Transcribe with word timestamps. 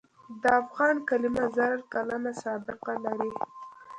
د 0.41 0.43
افغان 0.61 0.95
کلمه 1.09 1.43
زر 1.55 1.73
کلنه 1.93 2.31
سابقه 2.43 2.93
لري. 3.05 3.31